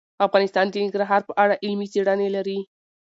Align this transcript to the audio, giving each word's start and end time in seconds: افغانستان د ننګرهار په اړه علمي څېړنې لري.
افغانستان 0.27 0.65
د 0.69 0.75
ننګرهار 0.83 1.21
په 1.25 1.33
اړه 1.43 1.59
علمي 1.63 1.87
څېړنې 1.93 2.27
لري. 2.35 2.59